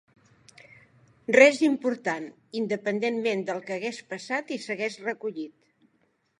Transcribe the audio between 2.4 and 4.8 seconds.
independentment del que hagués passat i